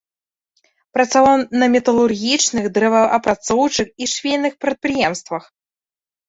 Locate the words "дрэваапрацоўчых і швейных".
2.77-4.53